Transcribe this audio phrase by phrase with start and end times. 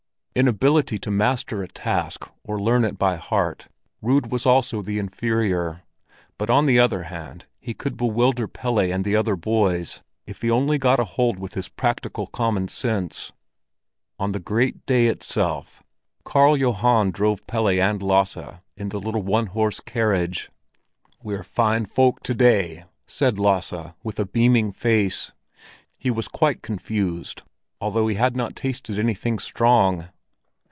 [0.33, 3.67] In ability to master a task or learn it by heart,
[4.01, 5.81] Rud was also the inferior;
[6.37, 10.49] but on the other hand he could bewilder Pelle and the other boys, if he
[10.49, 13.33] only got a hold with his practical common sense.
[14.19, 15.83] On the great day itself,
[16.23, 20.49] Karl Johan drove Pelle and Lasse in the little one horse carriage.
[21.21, 25.33] "We're fine folk to day!" said Lasse, with a beaming face.
[25.97, 27.43] He was quite confused,
[27.81, 30.07] although he had not tasted anything strong.